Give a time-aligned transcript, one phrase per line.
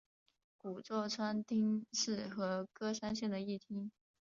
[0.57, 3.91] 古座川町是和歌山县的一町。